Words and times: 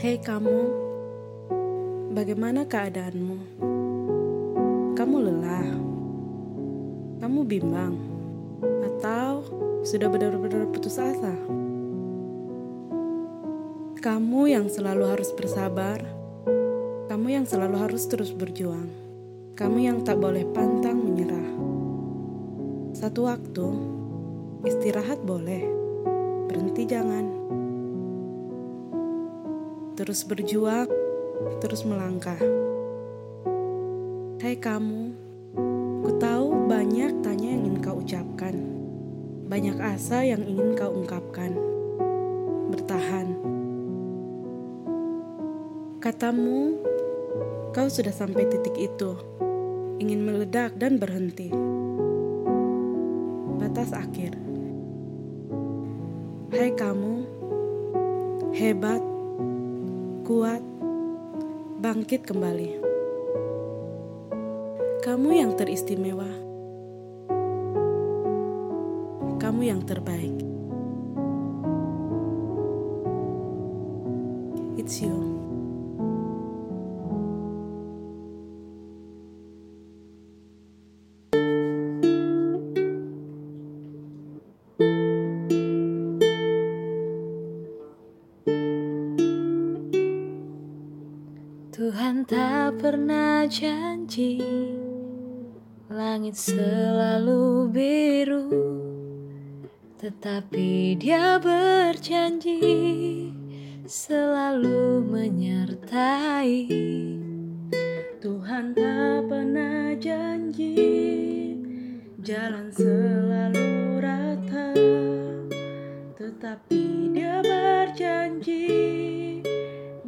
Hei 0.00 0.16
kamu, 0.16 0.60
bagaimana 2.16 2.64
keadaanmu? 2.64 3.36
Kamu 4.96 5.16
lelah? 5.28 5.68
Kamu 7.20 7.44
bimbang? 7.44 8.00
Atau 8.64 9.44
sudah 9.84 10.08
benar-benar 10.08 10.72
putus 10.72 10.96
asa? 10.96 11.36
Kamu 14.00 14.48
yang 14.48 14.72
selalu 14.72 15.04
harus 15.04 15.36
bersabar, 15.36 16.00
kamu 17.12 17.36
yang 17.36 17.44
selalu 17.44 17.76
harus 17.84 18.08
terus 18.08 18.32
berjuang, 18.32 18.88
kamu 19.52 19.84
yang 19.84 19.98
tak 20.00 20.16
boleh 20.16 20.48
pantang 20.56 20.96
menyerah. 20.96 21.48
Satu 22.96 23.28
waktu, 23.28 23.68
istirahat 24.64 25.20
boleh, 25.28 25.60
berhenti 26.48 26.88
jangan. 26.88 27.39
Terus 30.00 30.24
berjuang, 30.24 30.88
terus 31.60 31.84
melangkah. 31.84 32.40
Hai 34.40 34.56
kamu, 34.56 35.12
ku 36.00 36.16
tahu 36.16 36.72
banyak 36.72 37.20
tanya 37.20 37.52
yang 37.52 37.68
ingin 37.68 37.84
kau 37.84 38.00
ucapkan, 38.00 38.56
banyak 39.44 39.76
asa 39.76 40.24
yang 40.24 40.40
ingin 40.40 40.72
kau 40.72 40.88
ungkapkan. 40.88 41.52
Bertahan. 42.72 43.28
Katamu, 46.00 46.80
kau 47.76 47.88
sudah 47.92 48.16
sampai 48.16 48.48
titik 48.48 48.80
itu, 48.80 49.20
ingin 50.00 50.24
meledak 50.24 50.80
dan 50.80 50.96
berhenti. 50.96 51.52
Batas 53.60 53.92
akhir. 53.92 54.32
Hai 56.56 56.72
kamu, 56.72 57.28
hebat, 58.56 59.10
kuat, 60.30 60.62
bangkit 61.82 62.22
kembali. 62.22 62.78
Kamu 65.02 65.30
yang 65.34 65.58
teristimewa, 65.58 66.30
kamu 69.42 69.60
yang 69.66 69.82
terbaik. 69.82 70.38
It's 74.78 75.02
you. 75.02 75.29
Tuhan 91.80 92.28
tak 92.28 92.84
pernah 92.84 93.48
janji 93.48 94.36
Langit 95.88 96.36
selalu 96.36 97.72
biru 97.72 98.52
Tetapi 99.96 101.00
dia 101.00 101.40
berjanji 101.40 102.60
Selalu 103.88 105.08
menyertai. 105.08 106.68
Tuhan 108.20 108.76
tak 108.76 109.24
pernah 109.32 109.96
janji 109.96 110.76
Jalan 112.20 112.68
selalu 112.76 114.04
rata 114.04 114.76
Tetapi 116.12 116.99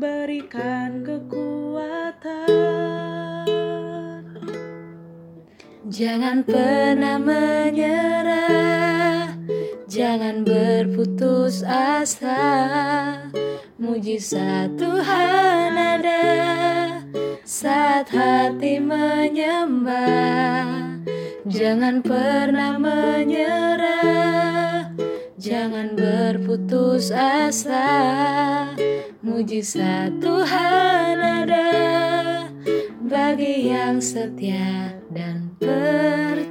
Berikan 0.00 1.04
kekuatan. 1.04 2.48
Jangan 5.92 6.40
pernah 6.40 7.20
menyerah 7.20 8.48
Jangan 9.84 10.40
berputus 10.48 11.60
asa. 11.68 12.40
Mujizat 13.76 14.80
Tuhan 14.80 15.76
ada 15.76 16.24
Saat 17.44 18.08
hati 18.08 18.80
menyembah. 18.80 20.00
Jangan 21.44 22.00
pernah 22.00 22.80
menyerah 22.80 24.16
Jangan 25.36 25.92
berputus 25.92 27.12
asa 27.12 27.84
Mujizat 29.20 30.16
Tuhan 30.16 31.20
ada 31.20 31.68
Bagi 33.04 33.68
yang 33.68 34.00
setia 34.00 34.96
dan 35.12 35.52
percaya 35.60 36.48